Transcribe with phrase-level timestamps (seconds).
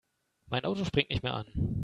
[0.47, 1.77] Mein Auto springt nicht mehr an.